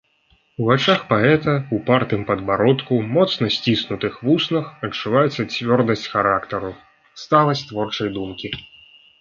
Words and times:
У 0.61 0.67
вачах 0.69 1.01
паэта, 1.09 1.53
упартым 1.77 2.23
падбародку, 2.29 2.93
моцна 3.17 3.51
сціснутых 3.57 4.17
вуснах 4.29 4.73
адчуваецца 4.89 5.47
цвёрдасць 5.57 6.09
характару, 6.15 6.75
сталасць 7.27 7.67
творчай 7.73 8.09
думкі. 8.19 8.49